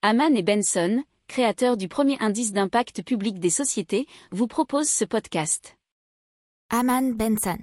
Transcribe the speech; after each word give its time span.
Haman 0.00 0.36
et 0.36 0.44
Benson, 0.44 1.02
créateurs 1.26 1.76
du 1.76 1.88
premier 1.88 2.16
indice 2.20 2.52
d'impact 2.52 3.02
public 3.02 3.40
des 3.40 3.50
sociétés, 3.50 4.06
vous 4.30 4.46
proposent 4.46 4.88
ce 4.88 5.04
podcast. 5.04 5.76
Haman 6.70 7.14
Benson. 7.14 7.58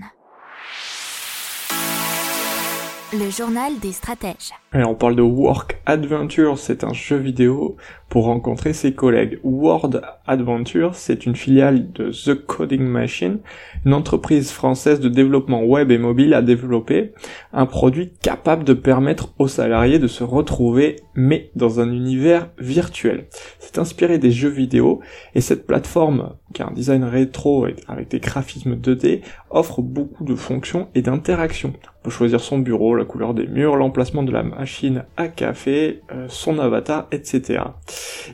Le 3.14 3.30
journal 3.30 3.80
des 3.80 3.94
stratèges. 3.94 4.52
Alors 4.74 4.92
on 4.92 4.96
parle 4.96 5.16
de 5.16 5.22
Work 5.22 5.80
Adventure, 5.86 6.60
c'est 6.60 6.84
un 6.84 6.92
jeu 6.92 7.16
vidéo 7.16 7.78
pour 8.10 8.26
rencontrer 8.26 8.74
ses 8.74 8.94
collègues. 8.94 9.40
Word 9.46 10.02
Adventure, 10.28 10.96
c'est 10.96 11.26
une 11.26 11.36
filiale 11.36 11.92
de 11.92 12.10
The 12.10 12.34
Coding 12.34 12.82
Machine, 12.82 13.40
une 13.86 13.94
entreprise 13.94 14.52
française 14.52 15.00
de 15.00 15.08
développement 15.08 15.64
web 15.64 15.92
et 15.92 16.00
mobile 16.00 16.34
a 16.34 16.42
développé 16.42 17.14
un 17.54 17.68
produit 17.68 18.12
capable 18.22 18.64
de 18.64 18.74
permettre 18.74 19.34
aux 19.38 19.48
salariés 19.48 20.00
de 20.00 20.08
se 20.08 20.24
retrouver, 20.24 20.96
mais 21.14 21.52
dans 21.56 21.80
un 21.80 21.92
univers 21.92 22.50
virtuel. 22.58 23.28
C'est 23.60 23.78
inspiré 23.78 24.18
des 24.18 24.32
jeux 24.32 24.50
vidéo 24.50 25.00
et 25.36 25.42
cette 25.42 25.68
plateforme, 25.68 26.34
qui 26.54 26.64
a 26.64 26.68
un 26.68 26.74
design 26.74 27.04
rétro 27.04 27.68
avec 27.88 28.10
des 28.10 28.20
graphismes 28.20 28.76
2D, 28.76 29.22
offre 29.52 29.82
beaucoup 29.82 30.24
de 30.24 30.36
fonctions 30.36 30.88
et 30.96 31.02
d'interactions. 31.02 31.74
On 32.02 32.04
peut 32.06 32.12
choisir 32.12 32.40
son 32.40 32.60
bureau, 32.60 32.96
la 32.96 33.06
couleur 33.06 33.34
des 33.34 33.48
murs, 33.48 33.76
l'emplacement 33.76 34.24
de 34.24 34.32
la 34.32 34.44
machine 34.44 35.06
à 35.18 35.28
café, 35.28 36.02
euh, 36.12 36.28
son 36.30 36.60
avatar, 36.60 37.08
etc. 37.12 37.62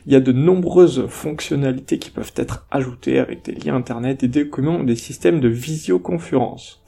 Il 0.06 0.12
y 0.12 0.16
a 0.16 0.20
de 0.20 0.32
nombreuses 0.32 1.06
fonctionnalités 1.08 1.81
qui 1.84 2.10
peuvent 2.10 2.32
être 2.36 2.66
ajoutées 2.70 3.18
avec 3.18 3.44
des 3.44 3.52
liens 3.52 3.76
internet, 3.76 4.20
des 4.20 4.28
documents 4.28 4.82
des 4.82 4.96
systèmes 4.96 5.40
de 5.40 5.48
visioconférence. 5.48 6.82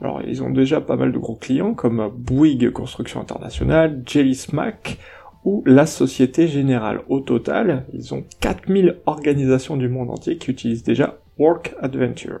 Alors 0.00 0.22
ils 0.26 0.42
ont 0.42 0.50
déjà 0.50 0.80
pas 0.80 0.96
mal 0.96 1.12
de 1.12 1.18
gros 1.18 1.36
clients 1.36 1.74
comme 1.74 2.10
Bouygues 2.16 2.70
Construction 2.70 3.20
Internationale, 3.20 4.02
Jelly 4.06 4.34
Smack 4.34 4.98
ou 5.44 5.62
la 5.64 5.86
Société 5.86 6.48
Générale. 6.48 7.02
Au 7.08 7.20
total, 7.20 7.86
ils 7.92 8.14
ont 8.14 8.24
4000 8.40 8.98
organisations 9.06 9.76
du 9.76 9.88
monde 9.88 10.10
entier 10.10 10.38
qui 10.38 10.50
utilisent 10.50 10.82
déjà 10.82 11.18
Work 11.38 11.74
Adventure. 11.80 12.40